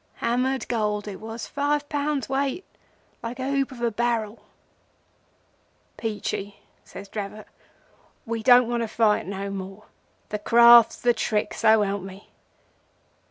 Hammered 0.15 0.67
gold 0.67 1.07
it 1.07 1.17
was—five 1.19 1.87
pound 1.87 2.25
weight, 2.27 2.65
like 3.21 3.37
a 3.37 3.51
hoop 3.51 3.71
of 3.71 3.81
a 3.81 3.91
barrel. 3.91 4.41
"'Peachey,' 5.97 6.55
says 6.83 7.07
Dravot, 7.07 7.45
'we 8.25 8.41
don't 8.41 8.67
want 8.67 8.81
to 8.81 8.87
fight 8.87 9.27
no 9.27 9.51
more. 9.51 9.83
The 10.29 10.39
Craft's 10.39 10.99
the 10.99 11.13
trick 11.13 11.53
so 11.53 11.83
help 11.83 12.01
me! 12.01 12.31